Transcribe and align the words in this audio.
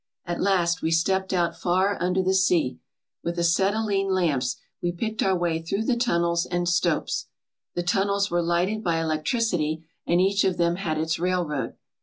At 0.25 0.41
last 0.41 0.81
we 0.81 0.89
stepped 0.89 1.31
out 1.31 1.55
far 1.55 1.95
under 2.01 2.23
the 2.23 2.33
sea. 2.33 2.79
With 3.23 3.37
acetylene 3.37 4.09
lamps 4.11 4.55
we 4.81 4.91
picked 4.91 5.21
our 5.21 5.37
way 5.37 5.61
through 5.61 5.83
the 5.83 5.95
tunnels 5.95 6.47
and 6.47 6.67
stopes. 6.67 7.27
The 7.75 7.83
tunnels 7.83 8.31
were 8.31 8.41
lighted 8.41 8.83
by 8.83 8.99
electricity 8.99 9.85
and 10.07 10.19
each 10.19 10.43
of 10.43 10.57
them 10.57 10.77
had 10.77 10.97
its 10.97 11.19
railroad. 11.19 11.75